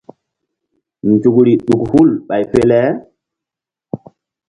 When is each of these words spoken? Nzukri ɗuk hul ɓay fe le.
Nzukri 1.11 1.53
ɗuk 1.65 1.81
hul 1.91 2.09
ɓay 2.27 2.43
fe 2.51 2.61
le. 2.69 2.79